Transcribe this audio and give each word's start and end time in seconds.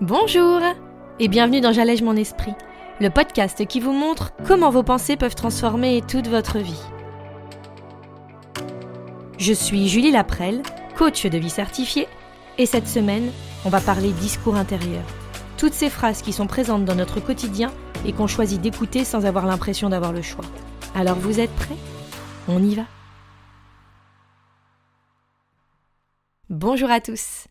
Bonjour 0.00 0.62
et 1.18 1.28
bienvenue 1.28 1.60
dans 1.60 1.74
J'allège 1.74 2.00
mon 2.00 2.16
esprit, 2.16 2.54
le 3.02 3.10
podcast 3.10 3.66
qui 3.66 3.80
vous 3.80 3.92
montre 3.92 4.32
comment 4.46 4.70
vos 4.70 4.82
pensées 4.82 5.18
peuvent 5.18 5.34
transformer 5.34 6.00
toute 6.08 6.26
votre 6.26 6.58
vie. 6.58 6.80
Je 9.36 9.52
suis 9.52 9.90
Julie 9.90 10.10
Laprelle, 10.10 10.62
coach 10.96 11.26
de 11.26 11.36
vie 11.36 11.50
certifiée, 11.50 12.08
et 12.56 12.64
cette 12.64 12.88
semaine, 12.88 13.30
on 13.66 13.68
va 13.68 13.82
parler 13.82 14.12
discours 14.12 14.56
intérieur. 14.56 15.02
Toutes 15.58 15.74
ces 15.74 15.90
phrases 15.90 16.22
qui 16.22 16.32
sont 16.32 16.46
présentes 16.46 16.86
dans 16.86 16.94
notre 16.94 17.20
quotidien 17.20 17.70
et 18.06 18.14
qu'on 18.14 18.26
choisit 18.26 18.58
d'écouter 18.58 19.04
sans 19.04 19.26
avoir 19.26 19.44
l'impression 19.44 19.90
d'avoir 19.90 20.14
le 20.14 20.22
choix. 20.22 20.46
Alors 20.94 21.16
vous 21.16 21.40
êtes 21.40 21.54
prêts? 21.56 21.76
On 22.48 22.62
y 22.62 22.74
va? 22.74 22.84
Bonjour 26.48 26.90
à 26.90 27.02
tous 27.02 27.49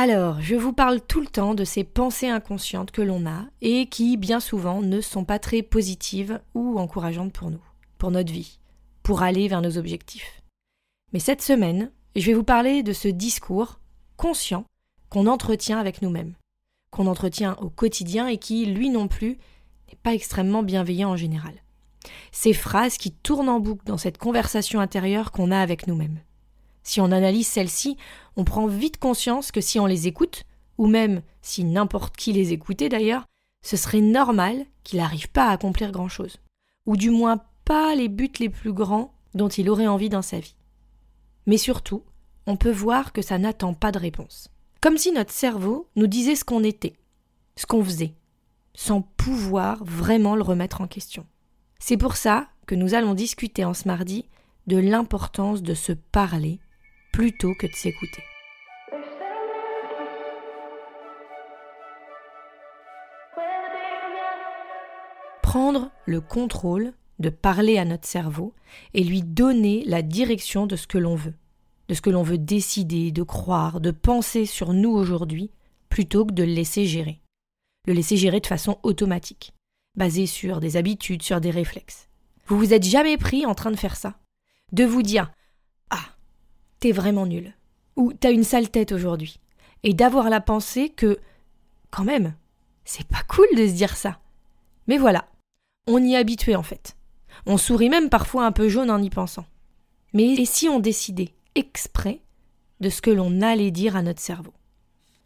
alors, 0.00 0.40
je 0.40 0.54
vous 0.54 0.72
parle 0.72 1.00
tout 1.00 1.20
le 1.20 1.26
temps 1.26 1.56
de 1.56 1.64
ces 1.64 1.82
pensées 1.82 2.28
inconscientes 2.28 2.92
que 2.92 3.02
l'on 3.02 3.26
a 3.26 3.46
et 3.62 3.88
qui, 3.88 4.16
bien 4.16 4.38
souvent, 4.38 4.80
ne 4.80 5.00
sont 5.00 5.24
pas 5.24 5.40
très 5.40 5.60
positives 5.60 6.40
ou 6.54 6.78
encourageantes 6.78 7.32
pour 7.32 7.50
nous, 7.50 7.64
pour 7.98 8.12
notre 8.12 8.32
vie, 8.32 8.60
pour 9.02 9.22
aller 9.22 9.48
vers 9.48 9.60
nos 9.60 9.76
objectifs. 9.76 10.40
Mais 11.12 11.18
cette 11.18 11.42
semaine, 11.42 11.90
je 12.14 12.26
vais 12.26 12.34
vous 12.34 12.44
parler 12.44 12.84
de 12.84 12.92
ce 12.92 13.08
discours 13.08 13.80
conscient 14.16 14.66
qu'on 15.08 15.26
entretient 15.26 15.80
avec 15.80 16.00
nous-mêmes, 16.00 16.36
qu'on 16.92 17.08
entretient 17.08 17.56
au 17.56 17.68
quotidien 17.68 18.28
et 18.28 18.38
qui, 18.38 18.66
lui 18.66 18.90
non 18.90 19.08
plus, 19.08 19.36
n'est 19.88 19.98
pas 20.00 20.14
extrêmement 20.14 20.62
bienveillant 20.62 21.10
en 21.10 21.16
général. 21.16 21.54
Ces 22.30 22.52
phrases 22.52 22.98
qui 22.98 23.10
tournent 23.10 23.48
en 23.48 23.58
boucle 23.58 23.84
dans 23.84 23.98
cette 23.98 24.18
conversation 24.18 24.78
intérieure 24.78 25.32
qu'on 25.32 25.50
a 25.50 25.58
avec 25.58 25.88
nous-mêmes. 25.88 26.20
Si 26.88 27.02
on 27.02 27.12
analyse 27.12 27.46
celles-ci, 27.46 27.98
on 28.36 28.44
prend 28.44 28.66
vite 28.66 28.96
conscience 28.96 29.52
que 29.52 29.60
si 29.60 29.78
on 29.78 29.84
les 29.84 30.06
écoute, 30.06 30.44
ou 30.78 30.86
même 30.86 31.20
si 31.42 31.62
n'importe 31.62 32.16
qui 32.16 32.32
les 32.32 32.54
écoutait 32.54 32.88
d'ailleurs, 32.88 33.26
ce 33.62 33.76
serait 33.76 34.00
normal 34.00 34.64
qu'il 34.84 34.98
n'arrive 34.98 35.28
pas 35.28 35.48
à 35.48 35.50
accomplir 35.50 35.92
grand-chose, 35.92 36.38
ou 36.86 36.96
du 36.96 37.10
moins 37.10 37.44
pas 37.66 37.94
les 37.94 38.08
buts 38.08 38.32
les 38.40 38.48
plus 38.48 38.72
grands 38.72 39.12
dont 39.34 39.50
il 39.50 39.68
aurait 39.68 39.86
envie 39.86 40.08
dans 40.08 40.22
sa 40.22 40.40
vie. 40.40 40.56
Mais 41.44 41.58
surtout, 41.58 42.04
on 42.46 42.56
peut 42.56 42.72
voir 42.72 43.12
que 43.12 43.20
ça 43.20 43.36
n'attend 43.36 43.74
pas 43.74 43.92
de 43.92 43.98
réponse. 43.98 44.48
Comme 44.80 44.96
si 44.96 45.12
notre 45.12 45.32
cerveau 45.32 45.90
nous 45.94 46.06
disait 46.06 46.36
ce 46.36 46.44
qu'on 46.46 46.64
était, 46.64 46.94
ce 47.56 47.66
qu'on 47.66 47.84
faisait, 47.84 48.14
sans 48.72 49.02
pouvoir 49.02 49.84
vraiment 49.84 50.36
le 50.36 50.42
remettre 50.42 50.80
en 50.80 50.86
question. 50.86 51.26
C'est 51.80 51.98
pour 51.98 52.16
ça 52.16 52.48
que 52.64 52.74
nous 52.74 52.94
allons 52.94 53.12
discuter 53.12 53.66
en 53.66 53.74
ce 53.74 53.86
mardi 53.86 54.24
de 54.66 54.78
l'importance 54.78 55.60
de 55.60 55.74
se 55.74 55.92
parler 55.92 56.60
plutôt 57.18 57.52
que 57.52 57.66
de 57.66 57.74
s'écouter. 57.74 58.22
Prendre 65.42 65.90
le 66.06 66.20
contrôle 66.20 66.92
de 67.18 67.28
parler 67.28 67.76
à 67.76 67.84
notre 67.84 68.06
cerveau 68.06 68.54
et 68.94 69.02
lui 69.02 69.22
donner 69.22 69.82
la 69.84 70.02
direction 70.02 70.68
de 70.68 70.76
ce 70.76 70.86
que 70.86 70.96
l'on 70.96 71.16
veut, 71.16 71.34
de 71.88 71.94
ce 71.94 72.00
que 72.00 72.10
l'on 72.10 72.22
veut 72.22 72.38
décider, 72.38 73.10
de 73.10 73.24
croire, 73.24 73.80
de 73.80 73.90
penser 73.90 74.46
sur 74.46 74.72
nous 74.72 74.92
aujourd'hui, 74.92 75.50
plutôt 75.88 76.24
que 76.24 76.34
de 76.34 76.44
le 76.44 76.52
laisser 76.52 76.86
gérer. 76.86 77.20
Le 77.88 77.94
laisser 77.94 78.16
gérer 78.16 78.38
de 78.38 78.46
façon 78.46 78.78
automatique, 78.84 79.54
basée 79.96 80.26
sur 80.26 80.60
des 80.60 80.76
habitudes, 80.76 81.24
sur 81.24 81.40
des 81.40 81.50
réflexes. 81.50 82.08
Vous 82.46 82.56
vous 82.56 82.74
êtes 82.74 82.84
jamais 82.84 83.16
pris 83.16 83.44
en 83.44 83.56
train 83.56 83.72
de 83.72 83.76
faire 83.76 83.96
ça 83.96 84.20
De 84.70 84.84
vous 84.84 85.02
dire 85.02 85.32
t'es 86.80 86.92
vraiment 86.92 87.26
nul. 87.26 87.54
Ou 87.96 88.12
t'as 88.12 88.32
une 88.32 88.44
sale 88.44 88.70
tête 88.70 88.92
aujourd'hui. 88.92 89.40
Et 89.82 89.94
d'avoir 89.94 90.30
la 90.30 90.40
pensée 90.40 90.88
que, 90.88 91.18
quand 91.90 92.04
même, 92.04 92.34
c'est 92.84 93.06
pas 93.06 93.22
cool 93.28 93.46
de 93.56 93.66
se 93.66 93.72
dire 93.72 93.96
ça. 93.96 94.18
Mais 94.86 94.98
voilà, 94.98 95.26
on 95.86 96.02
y 96.02 96.14
est 96.14 96.16
habitué 96.16 96.56
en 96.56 96.62
fait. 96.62 96.96
On 97.46 97.56
sourit 97.56 97.88
même 97.88 98.08
parfois 98.08 98.46
un 98.46 98.52
peu 98.52 98.68
jaune 98.68 98.90
en 98.90 99.02
y 99.02 99.10
pensant. 99.10 99.46
Mais 100.12 100.34
et 100.34 100.44
si 100.44 100.68
on 100.68 100.80
décidait 100.80 101.34
exprès 101.54 102.20
de 102.80 102.88
ce 102.88 103.02
que 103.02 103.10
l'on 103.10 103.42
allait 103.42 103.70
dire 103.70 103.96
à 103.96 104.02
notre 104.02 104.20
cerveau? 104.20 104.52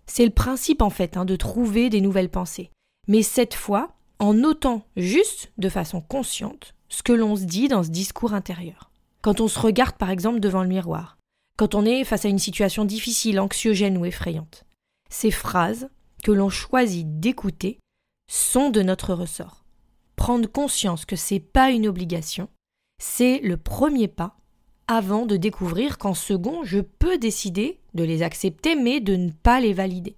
C'est 0.06 0.24
le 0.24 0.30
principe 0.30 0.82
en 0.82 0.90
fait 0.90 1.16
hein, 1.16 1.24
de 1.24 1.36
trouver 1.36 1.88
des 1.90 2.00
nouvelles 2.00 2.28
pensées. 2.28 2.70
Mais 3.08 3.22
cette 3.22 3.54
fois, 3.54 3.94
en 4.18 4.34
notant 4.34 4.84
juste, 4.96 5.52
de 5.58 5.68
façon 5.68 6.00
consciente, 6.00 6.74
ce 6.88 7.02
que 7.02 7.12
l'on 7.12 7.36
se 7.36 7.44
dit 7.44 7.68
dans 7.68 7.82
ce 7.82 7.90
discours 7.90 8.34
intérieur. 8.34 8.90
Quand 9.22 9.40
on 9.40 9.48
se 9.48 9.58
regarde 9.58 9.96
par 9.96 10.10
exemple 10.10 10.40
devant 10.40 10.62
le 10.62 10.68
miroir, 10.68 11.16
quand 11.62 11.76
on 11.76 11.84
est 11.84 12.02
face 12.02 12.24
à 12.24 12.28
une 12.28 12.40
situation 12.40 12.84
difficile, 12.84 13.38
anxiogène 13.38 13.96
ou 13.96 14.04
effrayante. 14.04 14.64
Ces 15.10 15.30
phrases 15.30 15.90
que 16.24 16.32
l'on 16.32 16.48
choisit 16.48 17.20
d'écouter 17.20 17.78
sont 18.28 18.68
de 18.68 18.82
notre 18.82 19.14
ressort. 19.14 19.64
Prendre 20.16 20.50
conscience 20.50 21.04
que 21.04 21.14
c'est 21.14 21.38
pas 21.38 21.70
une 21.70 21.86
obligation, 21.86 22.48
c'est 22.98 23.38
le 23.44 23.56
premier 23.56 24.08
pas 24.08 24.36
avant 24.88 25.24
de 25.24 25.36
découvrir 25.36 25.98
qu'en 25.98 26.14
second, 26.14 26.64
je 26.64 26.80
peux 26.80 27.16
décider 27.16 27.78
de 27.94 28.02
les 28.02 28.24
accepter 28.24 28.74
mais 28.74 28.98
de 28.98 29.14
ne 29.14 29.30
pas 29.30 29.60
les 29.60 29.72
valider, 29.72 30.16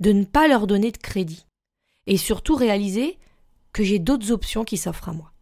de 0.00 0.12
ne 0.12 0.24
pas 0.24 0.48
leur 0.48 0.66
donner 0.66 0.90
de 0.90 0.96
crédit, 0.96 1.44
et 2.06 2.16
surtout 2.16 2.54
réaliser 2.54 3.18
que 3.74 3.84
j'ai 3.84 3.98
d'autres 3.98 4.32
options 4.32 4.64
qui 4.64 4.78
s'offrent 4.78 5.10
à 5.10 5.12
moi. 5.12 5.34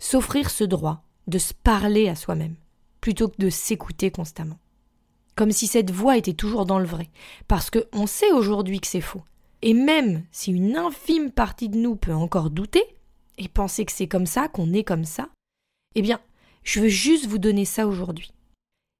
S'offrir 0.00 0.50
ce 0.50 0.64
droit 0.64 1.04
de 1.28 1.38
se 1.38 1.54
parler 1.54 2.08
à 2.08 2.16
soi-même, 2.16 2.56
plutôt 3.00 3.28
que 3.28 3.40
de 3.40 3.50
s'écouter 3.50 4.10
constamment 4.10 4.58
comme 5.36 5.52
si 5.52 5.66
cette 5.66 5.90
voix 5.90 6.16
était 6.16 6.34
toujours 6.34 6.66
dans 6.66 6.78
le 6.78 6.86
vrai, 6.86 7.10
parce 7.48 7.70
qu'on 7.70 8.06
sait 8.06 8.32
aujourd'hui 8.32 8.80
que 8.80 8.86
c'est 8.86 9.00
faux. 9.00 9.22
Et 9.62 9.74
même 9.74 10.24
si 10.30 10.52
une 10.52 10.76
infime 10.76 11.30
partie 11.30 11.68
de 11.68 11.78
nous 11.78 11.96
peut 11.96 12.14
encore 12.14 12.50
douter, 12.50 12.84
et 13.38 13.48
penser 13.48 13.84
que 13.84 13.92
c'est 13.92 14.08
comme 14.08 14.26
ça, 14.26 14.48
qu'on 14.48 14.72
est 14.72 14.84
comme 14.84 15.04
ça, 15.04 15.28
eh 15.94 16.02
bien, 16.02 16.20
je 16.62 16.80
veux 16.80 16.88
juste 16.88 17.26
vous 17.26 17.38
donner 17.38 17.64
ça 17.64 17.86
aujourd'hui. 17.86 18.32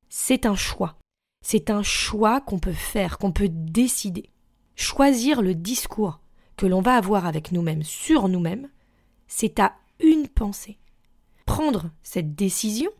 C'est 0.08 0.46
un 0.46 0.56
choix. 0.56 0.96
C'est 1.44 1.70
un 1.70 1.82
choix 1.82 2.40
qu'on 2.40 2.58
peut 2.58 2.72
faire, 2.72 3.18
qu'on 3.18 3.32
peut 3.32 3.50
décider. 3.50 4.30
Choisir 4.76 5.42
le 5.42 5.54
discours 5.54 6.20
que 6.56 6.66
l'on 6.66 6.80
va 6.80 6.96
avoir 6.96 7.26
avec 7.26 7.52
nous-mêmes 7.52 7.82
sur 7.82 8.28
nous-mêmes, 8.28 8.68
c'est 9.28 9.58
à 9.60 9.76
une 10.00 10.28
pensée. 10.28 10.78
Prendre 11.46 11.90
cette 12.02 12.34
décision, 12.34 12.90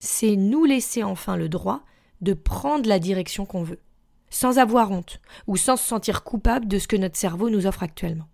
c'est 0.00 0.36
nous 0.36 0.64
laisser 0.64 1.02
enfin 1.02 1.36
le 1.36 1.48
droit 1.48 1.84
de 2.20 2.34
prendre 2.34 2.88
la 2.88 2.98
direction 2.98 3.46
qu'on 3.46 3.62
veut, 3.62 3.80
sans 4.30 4.58
avoir 4.58 4.90
honte 4.90 5.20
ou 5.46 5.56
sans 5.56 5.76
se 5.76 5.86
sentir 5.86 6.24
coupable 6.24 6.68
de 6.68 6.78
ce 6.78 6.88
que 6.88 6.96
notre 6.96 7.16
cerveau 7.16 7.50
nous 7.50 7.66
offre 7.66 7.82
actuellement. 7.82 8.28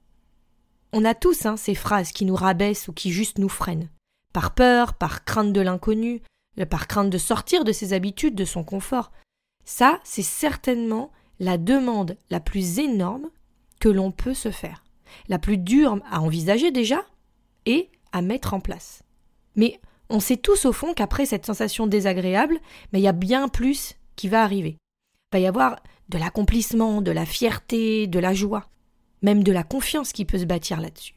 On 0.93 1.05
a 1.05 1.15
tous 1.15 1.47
hein, 1.47 1.57
ces 1.57 1.75
phrases 1.75 2.13
qui 2.13 2.25
nous 2.25 2.35
rabaissent 2.35 2.89
ou 2.89 2.93
qui 2.93 3.13
juste 3.13 3.39
nous 3.39 3.49
freinent, 3.49 3.89
par 4.33 4.55
peur, 4.55 4.95
par 4.95 5.25
crainte 5.25 5.53
de 5.53 5.61
l'inconnu, 5.61 6.23
euh, 6.59 6.67
par 6.67 6.89
crainte 6.89 7.11
de 7.11 7.19
sortir 7.19 7.65
de 7.65 7.73
ses 7.73 7.93
habitudes, 7.93 8.35
de 8.35 8.45
son 8.45 8.65
confort. 8.65 9.13
Ça, 9.65 10.01
c'est 10.05 10.23
certainement 10.23 11.13
la 11.39 11.59
demande 11.59 12.17
la 12.29 12.41
plus 12.41 12.79
énorme 12.79 13.31
que 13.79 13.89
l'on 13.89 14.11
peut 14.11 14.35
se 14.35 14.51
faire, 14.51 14.85
la 15.29 15.39
plus 15.39 15.59
dure 15.59 16.01
à 16.11 16.21
envisager 16.21 16.71
déjà 16.71 17.05
et 17.67 17.89
à 18.13 18.21
mettre 18.21 18.53
en 18.53 18.61
place. 18.61 19.03
Mais 19.57 19.81
on 20.11 20.21
sait 20.21 20.37
tous 20.37 20.65
au 20.67 20.73
fond 20.73 20.93
qu'après 20.93 21.25
cette 21.25 21.47
sensation 21.47 21.87
désagréable, 21.87 22.59
mais 22.93 23.01
il 23.01 23.05
y 23.05 23.09
a 23.09 23.13
bien 23.13 23.49
plus 23.49 23.97
qui 24.17 24.29
va 24.29 24.43
arriver. 24.43 24.77
Il 25.33 25.37
va 25.37 25.39
y 25.39 25.47
avoir 25.47 25.77
de 26.09 26.19
l'accomplissement, 26.19 27.01
de 27.01 27.13
la 27.13 27.25
fierté, 27.25 28.07
de 28.07 28.19
la 28.19 28.35
joie, 28.35 28.69
même 29.23 29.45
de 29.45 29.53
la 29.53 29.63
confiance 29.63 30.13
qui 30.13 30.25
peut 30.25 30.39
se 30.39 30.45
bâtir 30.45 30.81
là-dessus. 30.81 31.15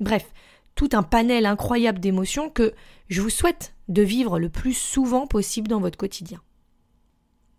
Bref, 0.00 0.32
tout 0.74 0.88
un 0.92 1.02
panel 1.02 1.46
incroyable 1.46 2.00
d'émotions 2.00 2.50
que 2.50 2.74
je 3.08 3.20
vous 3.20 3.30
souhaite 3.30 3.74
de 3.88 4.02
vivre 4.02 4.38
le 4.38 4.48
plus 4.48 4.74
souvent 4.74 5.26
possible 5.26 5.68
dans 5.68 5.80
votre 5.80 5.98
quotidien. 5.98 6.40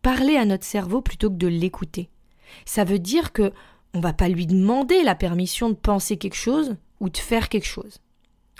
Parler 0.01 0.35
à 0.35 0.45
notre 0.45 0.65
cerveau 0.65 1.01
plutôt 1.01 1.29
que 1.29 1.35
de 1.35 1.47
l'écouter. 1.47 2.09
Ça 2.65 2.83
veut 2.83 2.99
dire 2.99 3.31
que 3.31 3.53
on 3.93 3.99
va 3.99 4.11
pas 4.11 4.27
lui 4.27 4.47
demander 4.47 5.03
la 5.03 5.15
permission 5.15 5.69
de 5.69 5.75
penser 5.75 6.17
quelque 6.17 6.35
chose 6.35 6.75
ou 6.99 7.09
de 7.09 7.17
faire 7.17 7.47
quelque 7.47 7.67
chose. 7.67 8.01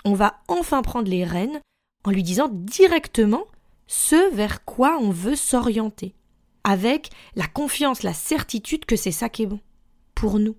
On 0.04 0.14
va 0.14 0.40
enfin 0.48 0.82
prendre 0.82 1.10
les 1.10 1.24
rênes 1.24 1.60
en 2.04 2.10
lui 2.10 2.22
disant 2.22 2.48
directement 2.48 3.44
ce 3.86 4.34
vers 4.34 4.64
quoi 4.64 4.98
on 5.00 5.10
veut 5.10 5.36
s'orienter, 5.36 6.14
avec 6.62 7.10
la 7.34 7.46
confiance, 7.46 8.02
la 8.02 8.14
certitude 8.14 8.84
que 8.84 8.96
c'est 8.96 9.10
ça 9.10 9.28
qui 9.28 9.42
est 9.42 9.46
bon, 9.46 9.60
pour 10.14 10.38
nous, 10.38 10.56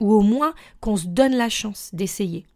ou 0.00 0.12
au 0.12 0.20
moins 0.20 0.54
qu'on 0.80 0.96
se 0.96 1.06
donne 1.06 1.34
la 1.34 1.48
chance 1.48 1.90
d'essayer. 1.92 2.46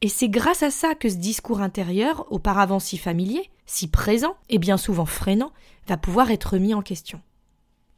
Et 0.00 0.08
c'est 0.08 0.28
grâce 0.28 0.62
à 0.62 0.70
ça 0.70 0.94
que 0.94 1.08
ce 1.08 1.16
discours 1.16 1.62
intérieur, 1.62 2.30
auparavant 2.30 2.78
si 2.78 2.98
familier, 2.98 3.50
si 3.64 3.88
présent 3.88 4.36
et 4.50 4.58
bien 4.58 4.76
souvent 4.76 5.06
freinant, 5.06 5.52
va 5.88 5.96
pouvoir 5.96 6.30
être 6.30 6.58
mis 6.58 6.74
en 6.74 6.82
question. 6.82 7.22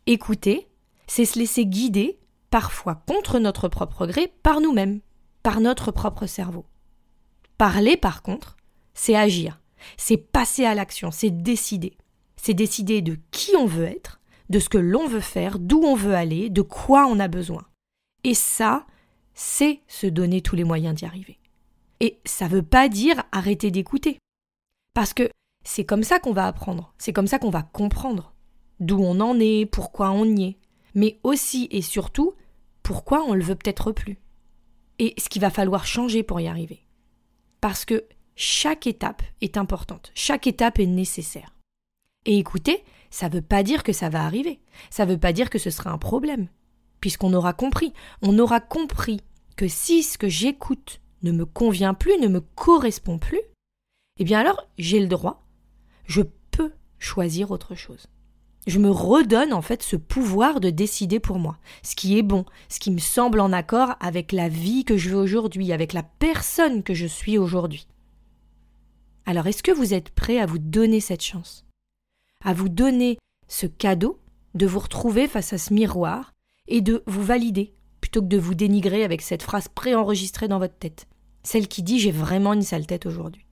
Écouter, 0.07 0.69
c'est 1.09 1.25
se 1.25 1.39
laisser 1.39 1.67
guider, 1.67 2.21
parfois 2.51 2.95
contre 2.95 3.41
notre 3.41 3.67
propre 3.67 4.07
gré, 4.07 4.33
par 4.43 4.61
nous-mêmes, 4.61 5.01
par 5.43 5.61
notre 5.61 5.91
propre 5.91 6.27
cerveau. 6.27 6.65
Parler, 7.59 7.97
par 7.97 8.23
contre, 8.23 8.57
c'est 8.95 9.17
agir, 9.17 9.61
c'est 9.97 10.17
passer 10.17 10.65
à 10.65 10.75
l'action, 10.75 11.11
c'est 11.11 11.31
décider. 11.31 11.97
C'est 12.37 12.55
décider 12.55 13.03
de 13.03 13.19
qui 13.31 13.57
on 13.57 13.67
veut 13.67 13.87
être, 13.87 14.21
de 14.51 14.59
ce 14.59 14.69
que 14.69 14.79
l'on 14.79 15.07
veut 15.09 15.21
faire, 15.21 15.59
d'où 15.59 15.83
on 15.83 15.95
veut 15.95 16.15
aller, 16.15 16.51
de 16.51 16.63
quoi 16.63 17.07
on 17.07 17.19
a 17.19 17.29
besoin. 17.29 17.67
Et 18.25 18.35
ça, 18.35 18.87
c'est 19.35 19.81
se 19.89 20.07
donner 20.07 20.41
tous 20.41 20.57
les 20.57 20.65
moyens 20.65 20.95
d'y 20.95 21.05
arriver. 21.05 21.39
Et 22.01 22.19
ça 22.25 22.47
ne 22.47 22.51
veut 22.51 22.63
pas 22.63 22.89
dire 22.89 23.23
arrêter 23.33 23.71
d'écouter. 23.71 24.19
Parce 24.95 25.13
que 25.13 25.29
c'est 25.65 25.85
comme 25.85 26.03
ça 26.03 26.19
qu'on 26.19 26.33
va 26.33 26.47
apprendre, 26.47 26.95
c'est 26.99 27.13
comme 27.13 27.27
ça 27.27 27.39
qu'on 27.39 27.51
va 27.51 27.63
comprendre 27.63 28.35
d'où 28.81 28.99
on 28.99 29.21
en 29.21 29.39
est, 29.41 29.67
pourquoi 29.67 30.11
on 30.11 30.25
y 30.25 30.45
est, 30.45 30.57
mais 30.95 31.19
aussi 31.23 31.69
et 31.71 31.83
surtout 31.83 32.35
pourquoi 32.83 33.25
on 33.25 33.35
le 33.35 33.43
veut 33.43 33.57
peut-être 33.57 33.93
plus. 33.93 34.19
Et 34.99 35.15
ce 35.19 35.29
qu'il 35.29 35.43
va 35.43 35.51
falloir 35.51 35.87
changer 35.87 36.23
pour 36.23 36.41
y 36.41 36.49
arriver. 36.49 36.87
Parce 37.61 37.85
que 37.85 38.05
chaque 38.37 38.87
étape 38.87 39.23
est 39.41 39.57
importante, 39.57 40.13
chaque 40.15 40.47
étape 40.47 40.79
est 40.79 40.87
nécessaire. 40.87 41.55
Et 42.27 42.39
écoutez, 42.39 42.85
ça 43.11 43.29
ne 43.29 43.35
veut 43.35 43.43
pas 43.43 43.63
dire 43.63 43.83
que 43.83 43.93
ça 43.95 44.11
va 44.11 44.25
arriver, 44.25 44.61
ça 44.91 45.07
ne 45.07 45.13
veut 45.13 45.19
pas 45.19 45.33
dire 45.33 45.49
que 45.49 45.59
ce 45.59 45.71
sera 45.71 45.91
un 45.91 45.99
problème, 45.99 46.49
puisqu'on 47.01 47.33
aura 47.33 47.55
compris, 47.55 47.95
on 48.21 48.39
aura 48.39 48.61
compris 48.61 49.23
que 49.57 49.69
si 49.69 50.03
ce 50.03 50.19
que 50.19 50.29
j'écoute 50.29 51.01
ne 51.23 51.33
me 51.33 51.47
convient 51.47 51.95
plus, 51.95 52.19
ne 52.21 52.29
me 52.29 52.41
correspond 52.41 53.19
plus, 53.19 53.41
eh 54.19 54.25
bien 54.25 54.41
alors 54.41 54.69
j'ai 54.77 55.01
le 55.01 55.07
droit, 55.07 55.47
je 56.05 56.23
peux 56.51 56.73
choisir 56.99 57.51
autre 57.51 57.75
chose. 57.75 58.07
Je 58.67 58.81
me 58.81 58.91
redonne 58.91 59.53
en 59.53 59.63
fait 59.63 59.83
ce 59.83 59.97
pouvoir 59.97 60.61
de 60.61 60.71
décider 60.71 61.21
pour 61.21 61.39
moi, 61.39 61.57
ce 61.83 61.95
qui 61.95 62.19
est 62.19 62.23
bon, 62.23 62.45
ce 62.69 62.81
qui 62.81 62.91
me 62.91 62.99
semble 62.99 63.41
en 63.41 63.53
accord 63.53 63.95
avec 64.01 64.33
la 64.33 64.49
vie 64.49 64.85
que 64.85 64.97
je 64.97 65.11
veux 65.11 65.17
aujourd'hui, 65.17 65.73
avec 65.73 65.93
la 65.93 66.03
personne 66.03 66.83
que 66.83 66.93
je 66.93 67.07
suis 67.07 67.39
aujourd'hui. 67.39 67.87
Alors 69.29 69.49
est-ce 69.49 69.65
que 69.65 69.73
vous 69.73 69.93
êtes 69.93 70.11
prêt 70.11 70.39
à 70.39 70.47
vous 70.47 70.61
donner 70.61 71.01
cette 71.01 71.23
chance? 71.23 71.65
À 72.45 72.55
vous 72.55 72.69
donner 72.69 73.19
ce 73.49 73.67
cadeau 73.67 74.21
de 74.55 74.67
vous 74.67 74.79
retrouver 74.79 75.27
face 75.27 75.53
à 75.53 75.59
ce 75.59 75.75
miroir 75.75 76.33
et 76.69 76.81
de 76.81 77.03
vous 77.07 77.25
valider, 77.25 77.75
plutôt 78.01 78.23
que 78.23 78.29
de 78.29 78.39
vous 78.39 78.55
dénigrer 78.55 79.03
avec 79.03 79.23
cette 79.23 79.43
phrase 79.43 79.67
préenregistrée 79.67 80.47
dans 80.47 80.61
votre 80.61 80.79
tête, 80.79 81.09
celle 81.43 81.67
qui 81.67 81.83
dit 81.83 81.99
j'ai 81.99 82.13
vraiment 82.13 82.53
une 82.53 82.63
sale 82.63 82.87
tête 82.87 83.05
aujourd'hui. 83.05 83.45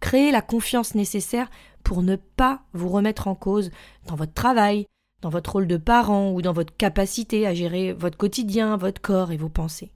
Créez 0.00 0.32
la 0.32 0.42
confiance 0.42 0.96
nécessaire 0.96 1.48
pour 1.84 2.02
ne 2.02 2.16
pas 2.16 2.64
vous 2.72 2.88
remettre 2.88 3.28
en 3.28 3.36
cause 3.36 3.70
dans 4.06 4.16
votre 4.16 4.34
travail, 4.34 4.86
dans 5.20 5.30
votre 5.30 5.52
rôle 5.52 5.68
de 5.68 5.76
parent 5.76 6.32
ou 6.32 6.42
dans 6.42 6.52
votre 6.52 6.76
capacité 6.76 7.46
à 7.46 7.54
gérer 7.54 7.92
votre 7.92 8.18
quotidien, 8.18 8.76
votre 8.76 9.00
corps 9.00 9.30
et 9.30 9.36
vos 9.36 9.48
pensées. 9.48 9.92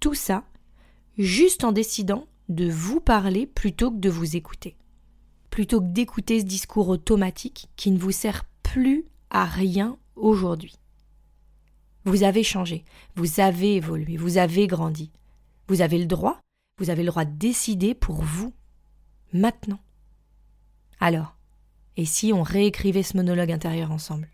Tout 0.00 0.12
ça, 0.12 0.44
juste 1.16 1.64
en 1.64 1.72
décidant 1.72 2.26
de 2.48 2.70
vous 2.70 3.00
parler 3.00 3.46
plutôt 3.46 3.90
que 3.90 3.98
de 3.98 4.10
vous 4.10 4.36
écouter. 4.36 4.76
Plutôt 5.50 5.80
que 5.80 5.86
d'écouter 5.86 6.40
ce 6.40 6.44
discours 6.44 6.88
automatique 6.88 7.68
qui 7.76 7.90
ne 7.90 7.98
vous 7.98 8.12
sert 8.12 8.44
plus 8.62 9.04
à 9.30 9.44
rien 9.44 9.98
aujourd'hui. 10.16 10.76
Vous 12.04 12.22
avez 12.22 12.42
changé, 12.42 12.84
vous 13.16 13.40
avez 13.40 13.76
évolué, 13.76 14.16
vous 14.16 14.38
avez 14.38 14.66
grandi. 14.66 15.10
Vous 15.68 15.82
avez 15.82 15.98
le 15.98 16.06
droit, 16.06 16.40
vous 16.78 16.90
avez 16.90 17.02
le 17.02 17.10
droit 17.10 17.24
de 17.24 17.36
décider 17.36 17.94
pour 17.94 18.22
vous, 18.22 18.54
maintenant. 19.32 19.80
Alors, 21.00 21.36
et 21.96 22.04
si 22.04 22.32
on 22.32 22.42
réécrivait 22.42 23.02
ce 23.02 23.16
monologue 23.16 23.52
intérieur 23.52 23.90
ensemble? 23.90 24.28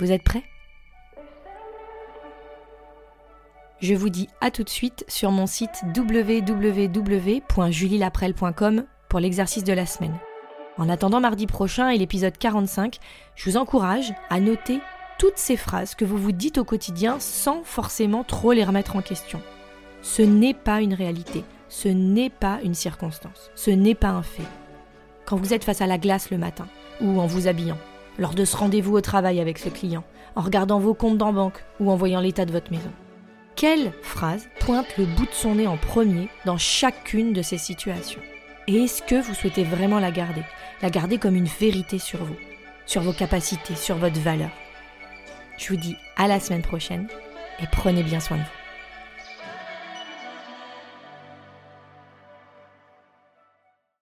Vous 0.00 0.10
êtes 0.10 0.24
prêts? 0.24 0.44
Je 3.80 3.94
vous 3.94 4.08
dis 4.08 4.28
à 4.40 4.50
tout 4.50 4.64
de 4.64 4.68
suite 4.68 5.04
sur 5.06 5.30
mon 5.30 5.46
site 5.46 5.84
www.julielaprel.com 5.96 8.84
pour 9.08 9.20
l'exercice 9.20 9.62
de 9.62 9.72
la 9.72 9.86
semaine. 9.86 10.16
En 10.78 10.88
attendant 10.88 11.20
mardi 11.20 11.46
prochain 11.46 11.90
et 11.90 11.96
l'épisode 11.96 12.36
45, 12.36 12.98
je 13.36 13.48
vous 13.48 13.56
encourage 13.56 14.12
à 14.30 14.40
noter 14.40 14.80
toutes 15.20 15.38
ces 15.38 15.56
phrases 15.56 15.94
que 15.94 16.04
vous 16.04 16.16
vous 16.16 16.32
dites 16.32 16.58
au 16.58 16.64
quotidien 16.64 17.20
sans 17.20 17.62
forcément 17.62 18.24
trop 18.24 18.52
les 18.52 18.64
remettre 18.64 18.96
en 18.96 19.00
question. 19.00 19.40
Ce 20.02 20.22
n'est 20.22 20.54
pas 20.54 20.80
une 20.80 20.94
réalité, 20.94 21.44
ce 21.68 21.86
n'est 21.86 22.30
pas 22.30 22.58
une 22.64 22.74
circonstance, 22.74 23.52
ce 23.54 23.70
n'est 23.70 23.94
pas 23.94 24.08
un 24.08 24.24
fait. 24.24 24.42
Quand 25.24 25.36
vous 25.36 25.54
êtes 25.54 25.62
face 25.62 25.82
à 25.82 25.86
la 25.86 25.98
glace 25.98 26.30
le 26.30 26.38
matin, 26.38 26.66
ou 27.00 27.20
en 27.20 27.26
vous 27.26 27.46
habillant, 27.46 27.78
lors 28.18 28.34
de 28.34 28.44
ce 28.44 28.56
rendez-vous 28.56 28.96
au 28.96 29.02
travail 29.02 29.38
avec 29.38 29.58
ce 29.58 29.68
client, 29.68 30.02
en 30.34 30.40
regardant 30.40 30.80
vos 30.80 30.94
comptes 30.94 31.22
en 31.22 31.32
banque 31.32 31.64
ou 31.78 31.92
en 31.92 31.96
voyant 31.96 32.20
l'état 32.20 32.44
de 32.44 32.50
votre 32.50 32.72
maison. 32.72 32.90
Quelle 33.58 33.90
phrase 34.02 34.48
pointe 34.60 34.96
le 34.98 35.04
bout 35.04 35.26
de 35.26 35.32
son 35.32 35.56
nez 35.56 35.66
en 35.66 35.76
premier 35.76 36.28
dans 36.44 36.58
chacune 36.58 37.32
de 37.32 37.42
ces 37.42 37.58
situations? 37.58 38.20
Et 38.68 38.84
est-ce 38.84 39.02
que 39.02 39.20
vous 39.20 39.34
souhaitez 39.34 39.64
vraiment 39.64 39.98
la 39.98 40.12
garder? 40.12 40.44
La 40.80 40.90
garder 40.90 41.18
comme 41.18 41.34
une 41.34 41.48
vérité 41.48 41.98
sur 41.98 42.22
vous, 42.22 42.36
sur 42.86 43.02
vos 43.02 43.12
capacités, 43.12 43.74
sur 43.74 43.96
votre 43.96 44.20
valeur? 44.20 44.50
Je 45.58 45.70
vous 45.70 45.76
dis 45.76 45.96
à 46.16 46.28
la 46.28 46.38
semaine 46.38 46.62
prochaine 46.62 47.08
et 47.60 47.66
prenez 47.72 48.04
bien 48.04 48.20
soin 48.20 48.36
de 48.36 48.42
vous. 48.42 48.57